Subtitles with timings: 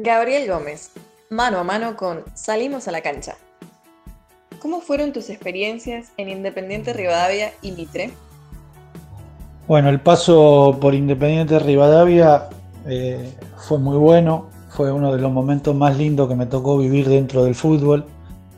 [0.00, 0.92] Gabriel Gómez,
[1.28, 3.34] mano a mano con Salimos a la cancha.
[4.60, 8.12] ¿Cómo fueron tus experiencias en Independiente Rivadavia y Mitre?
[9.66, 12.48] Bueno, el paso por Independiente Rivadavia
[12.86, 17.08] eh, fue muy bueno, fue uno de los momentos más lindos que me tocó vivir
[17.08, 18.06] dentro del fútbol.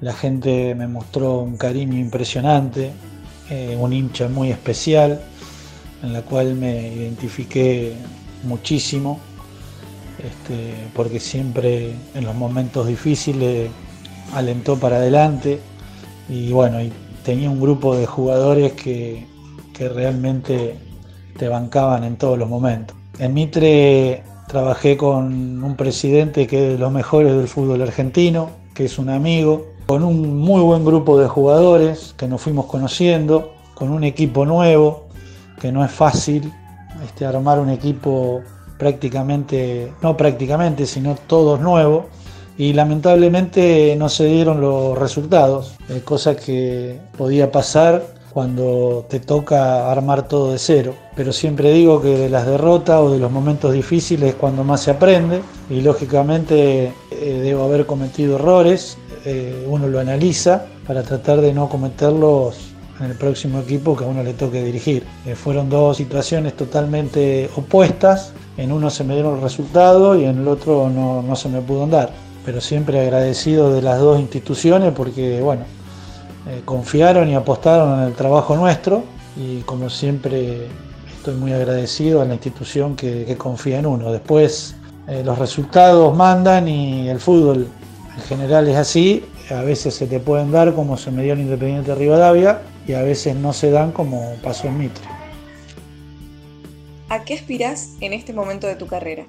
[0.00, 2.90] La gente me mostró un cariño impresionante,
[3.48, 5.20] eh, un hincha muy especial,
[6.02, 7.94] en la cual me identifiqué
[8.42, 9.20] muchísimo,
[10.18, 13.70] este, porque siempre en los momentos difíciles
[14.34, 15.60] alentó para adelante
[16.28, 16.78] y bueno,
[17.24, 19.26] tenía un grupo de jugadores que,
[19.72, 20.76] que realmente
[21.38, 22.96] te bancaban en todos los momentos.
[23.18, 28.86] En Mitre trabajé con un presidente que es de los mejores del fútbol argentino, que
[28.86, 33.90] es un amigo, con un muy buen grupo de jugadores que nos fuimos conociendo, con
[33.90, 35.06] un equipo nuevo,
[35.60, 36.52] que no es fácil
[37.04, 38.42] este, armar un equipo
[38.78, 42.06] prácticamente, no prácticamente, sino todos nuevos.
[42.56, 49.90] Y lamentablemente no se dieron los resultados, eh, cosa que podía pasar cuando te toca
[49.90, 50.94] armar todo de cero.
[51.16, 54.82] Pero siempre digo que de las derrotas o de los momentos difíciles es cuando más
[54.82, 55.40] se aprende
[55.70, 61.68] y lógicamente eh, debo haber cometido errores, eh, uno lo analiza para tratar de no
[61.68, 62.67] cometerlos
[63.00, 65.04] en el próximo equipo que a uno le toque dirigir.
[65.26, 70.38] Eh, fueron dos situaciones totalmente opuestas, en uno se me dieron los resultados y en
[70.38, 72.10] el otro no, no se me pudo andar.
[72.44, 75.62] Pero siempre agradecido de las dos instituciones porque, bueno,
[76.48, 79.04] eh, confiaron y apostaron en el trabajo nuestro
[79.36, 80.66] y como siempre
[81.16, 84.10] estoy muy agradecido a la institución que, confía en uno.
[84.10, 84.74] Después
[85.06, 87.68] eh, los resultados mandan y el fútbol
[88.16, 91.40] en general es así, a veces se te pueden dar como se me dio en
[91.40, 95.04] Independiente Rivadavia y a veces no se dan como pasó en Mitre.
[97.10, 99.26] ¿A qué aspiras en este momento de tu carrera?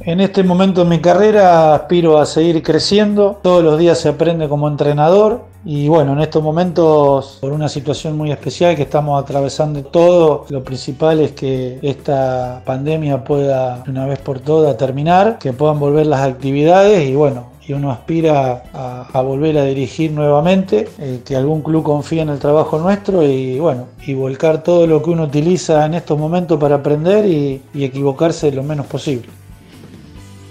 [0.00, 4.48] En este momento de mi carrera aspiro a seguir creciendo, todos los días se aprende
[4.48, 9.84] como entrenador y bueno, en estos momentos por una situación muy especial que estamos atravesando
[9.84, 15.78] todo, lo principal es que esta pandemia pueda una vez por todas terminar, que puedan
[15.78, 21.36] volver las actividades y bueno, y uno aspira a, volver a dirigir nuevamente, eh, que
[21.36, 25.24] algún club confíe en el trabajo nuestro y bueno, y volcar todo lo que uno
[25.24, 29.28] utiliza en estos momentos para aprender y, y equivocarse lo menos posible.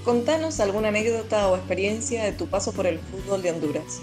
[0.06, 4.02] Contanos alguna anécdota o experiencia de tu paso por el fútbol de Honduras.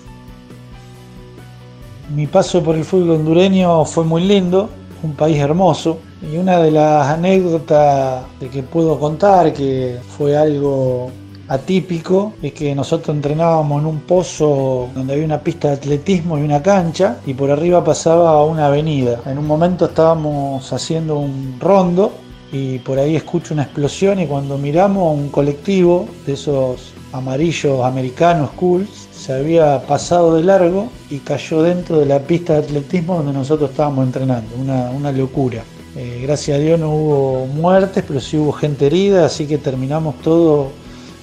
[2.15, 4.71] Mi paso por el fútbol hondureño fue muy lindo,
[5.03, 11.11] un país hermoso, y una de las anécdotas de que puedo contar, que fue algo
[11.49, 16.43] atípico es que nosotros entrenábamos en un pozo donde había una pista de atletismo y
[16.43, 19.21] una cancha y por arriba pasaba una avenida.
[19.27, 22.13] En un momento estábamos haciendo un rondo
[22.53, 28.51] y por ahí escucho una explosión y cuando miramos un colectivo de esos amarillos americanos
[28.51, 33.33] cool se había pasado de largo y cayó dentro de la pista de atletismo donde
[33.33, 35.65] nosotros estábamos entrenando, una, locura.
[35.97, 40.21] Eh, gracias a Dios no hubo muertes, pero sí hubo gente herida, así que terminamos
[40.23, 40.71] todo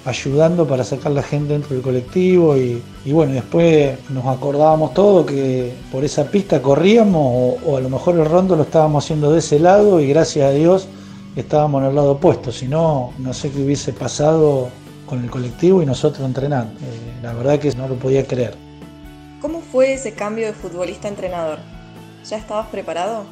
[0.05, 5.73] ayudando para sacar la gente dentro del colectivo y, bueno, después nos acordábamos todo que
[5.91, 9.59] por esa pista corríamos o, a lo mejor el rondo lo estábamos haciendo de ese
[9.59, 10.87] lado y gracias a Dios
[11.35, 14.69] estábamos en el lado opuesto, si no, no sé qué hubiese pasado
[15.07, 16.71] con el colectivo y nosotros entrenando.
[16.81, 18.55] Eh, la verdad que no lo podía creer.
[19.41, 21.59] ¿Cómo fue ese cambio de futbolista a entrenador?
[22.29, 23.23] ¿Ya estabas preparado?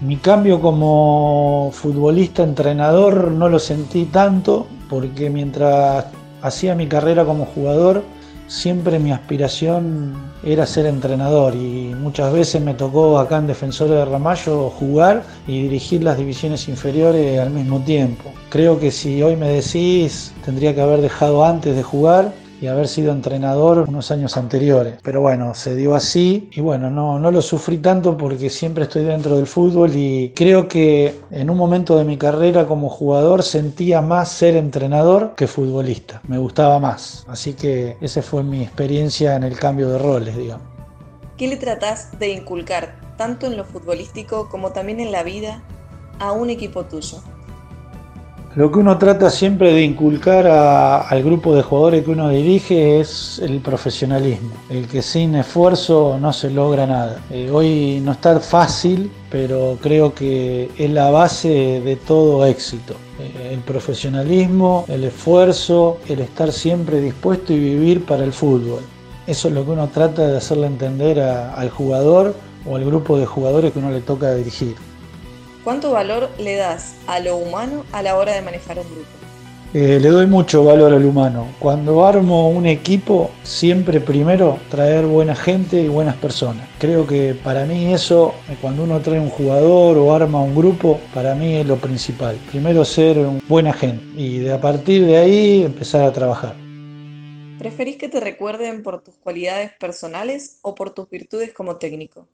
[0.00, 6.06] Mi cambio como futbolista entrenador no lo sentí tanto porque mientras
[6.42, 8.02] hacía mi carrera como jugador
[8.46, 14.04] siempre mi aspiración era ser entrenador y muchas veces me tocó acá en Defensores de
[14.04, 18.30] Ramallo jugar y dirigir las divisiones inferiores al mismo tiempo.
[18.50, 22.32] Creo que si hoy me decís tendría que haber dejado antes de jugar
[22.64, 24.94] y haber sido entrenador unos años anteriores.
[25.02, 29.04] Pero bueno, se dio así y bueno, no, no lo sufrí tanto porque siempre estoy
[29.04, 34.00] dentro del fútbol y creo que en un momento de mi carrera como jugador sentía
[34.00, 36.22] más ser entrenador que futbolista.
[36.26, 37.26] Me gustaba más.
[37.28, 40.66] Así que esa fue mi experiencia en el cambio de roles, digamos.
[41.36, 45.62] ¿Qué le tratás de inculcar, tanto en lo futbolístico como también en la vida,
[46.18, 47.18] a un equipo tuyo?
[48.56, 53.40] Lo que uno trata siempre de inculcar al grupo de jugadores que uno dirige es
[53.40, 57.18] el profesionalismo, el que sin esfuerzo no se logra nada.
[57.30, 62.94] Eh, hoy no está fácil, pero creo que es la base de todo éxito.
[63.18, 68.82] Eh, el profesionalismo, el esfuerzo, el estar siempre dispuesto y vivir para el fútbol.
[69.26, 73.26] Eso es lo que uno trata de hacerle entender al jugador o al grupo de
[73.26, 74.76] jugadores que uno le toca dirigir.
[75.64, 79.08] ¿Cuánto valor le das a lo humano a la hora de manejar un grupo?
[79.72, 81.48] Eh, le doy mucho valor al humano.
[81.58, 86.68] Cuando armo un equipo, siempre primero traer buena gente y buenas personas.
[86.78, 91.34] Creo que para mí eso, cuando uno trae un jugador o arma un grupo, para
[91.34, 92.36] mí es lo principal.
[92.50, 96.54] Primero ser un buena gente y de a partir de ahí empezar a trabajar.
[97.58, 102.28] ¿Preferís que te recuerden por tus cualidades personales o por tus virtudes como técnico?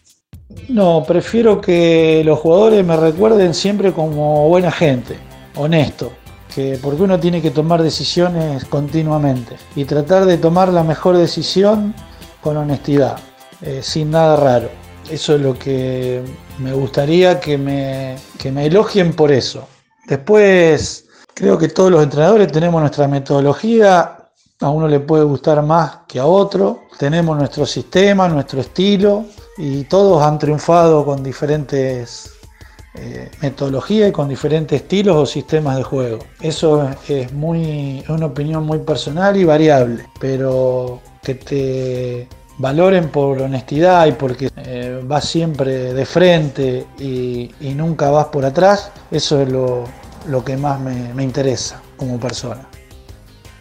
[0.68, 5.16] No, prefiero que los jugadores me recuerden siempre como buena gente,
[5.56, 6.12] honesto,
[6.54, 11.94] que porque uno tiene que tomar decisiones continuamente y tratar de tomar la mejor decisión
[12.40, 13.18] con honestidad,
[13.62, 14.70] eh, sin nada raro.
[15.10, 16.22] Eso es lo que
[16.58, 19.66] me gustaría que me, que me elogien por eso.
[20.06, 24.16] Después, creo que todos los entrenadores tenemos nuestra metodología,
[24.60, 29.24] a uno le puede gustar más que a otro, tenemos nuestro sistema, nuestro estilo
[29.56, 32.40] y todos han triunfado con diferentes
[32.94, 36.18] eh, metodología y con diferentes estilos o sistemas de juego.
[36.40, 44.06] Eso es, muy, una opinión muy personal y variable, pero que te valoren por honestidad
[44.06, 50.44] y porque eh, vas siempre de frente y, nunca vas por atrás, eso es lo,
[50.44, 52.68] que más me, me interesa como persona.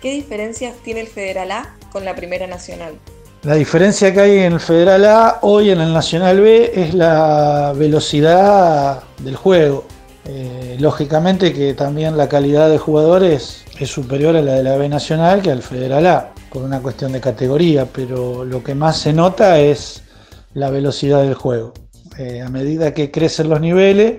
[0.02, 2.96] ¿Qué diferencias tiene el Federal A con la Primera Nacional?
[3.44, 7.72] La diferencia que hay en el Federal A hoy en el Nacional B es la
[7.74, 9.86] velocidad del juego.
[10.26, 14.90] Eh, lógicamente que también la calidad de jugadores es superior a la de la B
[14.90, 19.14] Nacional que al Federal A, por una cuestión de categoría, pero lo que más se
[19.14, 20.04] nota es
[20.54, 21.74] la velocidad del juego.
[22.18, 24.18] Eh, a medida que crecen los niveles,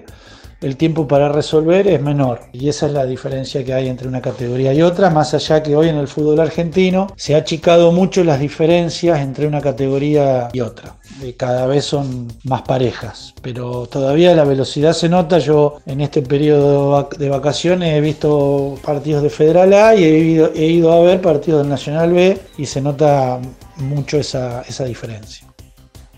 [0.61, 2.41] el tiempo para resolver es menor.
[2.53, 5.75] Y esa es la diferencia que hay entre una categoría y otra, más allá que
[5.75, 10.61] hoy en el fútbol argentino se ha achicado mucho las diferencias entre una categoría y
[10.61, 10.97] otra.
[11.37, 15.39] Cada vez son más parejas, pero todavía la velocidad se nota.
[15.39, 20.93] Yo en este periodo de vacaciones he visto partidos de Federal A y he ido,
[20.93, 23.39] a ver partidos del Nacional B y se nota
[23.77, 25.47] mucho esa, esa diferencia.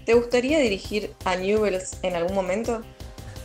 [0.05, 2.83] ¿Te gustaría dirigir a Newells en algún momento?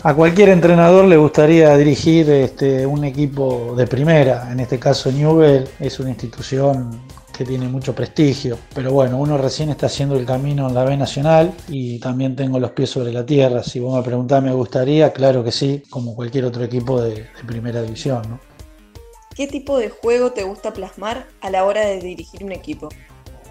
[0.04, 5.68] A cualquier entrenador le gustaría dirigir este, un equipo de primera, en este caso Newell
[5.80, 7.02] es una institución
[7.36, 10.96] que tiene mucho prestigio, pero bueno, uno recién está haciendo el camino en la B
[10.98, 13.64] Nacional y también tengo los pies sobre la tierra.
[13.64, 15.12] Si vos me preguntás, ¿me gustaría?
[15.14, 18.40] Claro que sí, como cualquier otro equipo de, primera división.
[19.36, 22.90] ¿Qué tipo de juego te gusta plasmar a la hora de dirigir un equipo?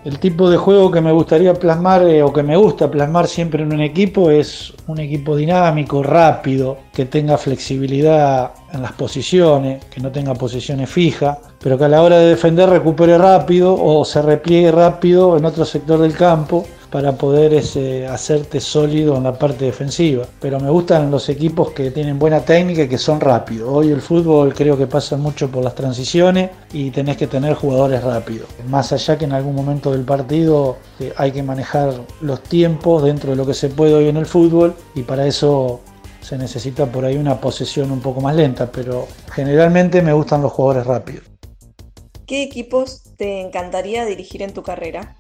[0.07, 3.65] El tipo de juego que me gustaría plasmar eh, o que me gusta plasmar siempre
[3.65, 10.01] en un equipo es un equipo dinámico, rápido, que tenga flexibilidad en las posiciones, que
[10.01, 14.23] no tenga posiciones fijas, pero que a la hora de defender recupere rápido o se
[14.23, 16.65] repliegue rápido en otro sector del campo
[16.97, 17.63] para poder
[18.11, 20.27] hacerte sólido en la parte defensiva.
[20.41, 23.69] Pero me gustan los equipos que tienen buena técnica y que son rápidos.
[23.71, 28.03] Hoy el fútbol creo que pasa mucho por las transiciones y tenés que tener jugadores
[28.03, 28.49] rápidos.
[28.71, 33.33] Más allá que en algún momento del partido eh, hay que manejar los tiempos dentro
[33.33, 35.83] de lo que se puede hoy en el fútbol y para eso
[36.23, 40.51] se necesita por ahí una posesión un poco más lenta, pero generalmente me gustan los
[40.51, 41.25] jugadores rápidos.
[42.27, 45.15] ¿Qué equipos te encantaría dirigir en tu carrera?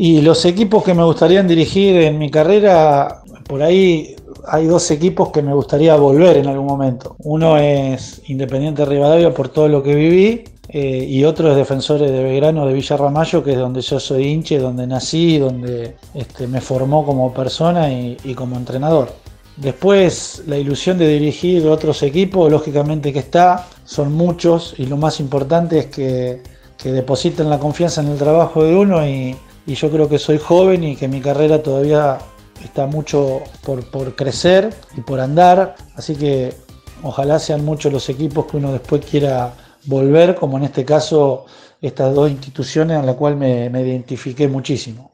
[0.00, 4.14] Y los equipos que me gustarían dirigir en mi carrera, por ahí
[4.46, 7.16] hay dos equipos que me gustaría volver en algún momento.
[7.18, 12.22] Uno es Independiente Rivadavia por todo lo que viví eh, y otro es Defensores de
[12.22, 16.60] Belgrano de Villa Ramallo, que es donde yo soy hinche, donde nací, donde este, me
[16.60, 19.10] formó como persona y, como entrenador.
[19.56, 25.18] Después la ilusión de dirigir otros equipos, lógicamente que está, son muchos y lo más
[25.18, 26.40] importante es que,
[26.76, 29.34] que depositen la confianza en el trabajo de uno y,
[29.68, 32.16] y yo creo que soy joven y que mi carrera todavía
[32.64, 36.54] está mucho por, crecer y por andar, así que
[37.02, 39.52] ojalá sean muchos los equipos que uno después quiera
[39.84, 41.44] volver, como en este caso
[41.82, 45.12] estas dos instituciones en las cuales me, me identifiqué muchísimo.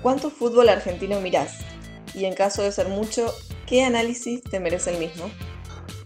[0.00, 1.58] ¿Cuánto fútbol argentino mirás?
[2.14, 3.26] Y en caso de ser mucho,
[3.66, 5.26] ¿qué análisis te merece el mismo?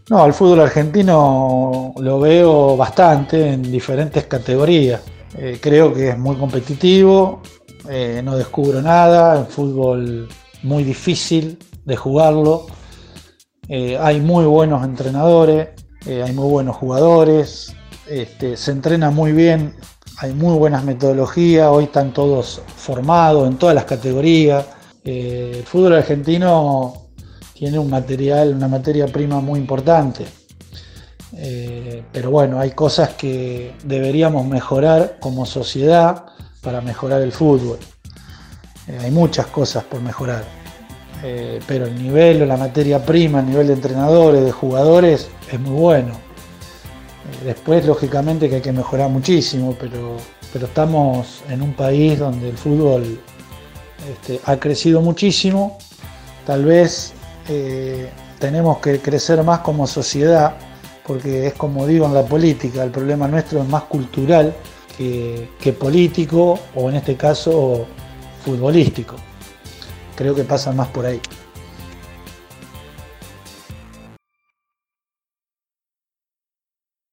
[0.09, 5.03] No, el fútbol argentino lo veo bastante en diferentes categorías.
[5.39, 7.41] Eh, creo que es muy competitivo,
[7.89, 10.29] eh, no descubro nada, el fútbol
[10.63, 12.67] muy difícil de jugarlo,
[13.69, 15.69] eh, hay muy buenos entrenadores,
[16.07, 17.75] hay muy buenos jugadores,
[18.09, 19.77] este, se entrena muy bien,
[20.19, 24.67] hay muy buenas metodologías, hoy están todos formados en todas las categorías.
[25.05, 27.11] el fútbol argentino
[27.61, 30.25] tiene un material, una materia prima muy importante.
[31.37, 36.25] Eh, pero bueno, hay cosas que deberíamos mejorar como sociedad
[36.63, 37.79] para mejorar el fútbol.
[38.87, 40.45] Eh, hay muchas cosas por mejorar.
[41.23, 45.61] Eh, pero el nivel o la materia prima, el nivel de entrenadores, de jugadores, es
[45.61, 46.13] muy bueno.
[47.45, 50.17] después, lógicamente, que hay que mejorar muchísimo, pero,
[50.53, 53.21] pero estamos en un país donde el fútbol
[54.09, 55.79] este, ha crecido muchísimo.
[56.47, 57.13] Tal vez
[57.49, 60.55] eh, tenemos que crecer más como sociedad,
[61.07, 64.55] porque es como digo en la política, el problema nuestro es más cultural
[65.01, 67.87] que, político o en este caso
[68.45, 69.17] futbolístico.
[70.15, 71.21] Creo que pasa más por ahí.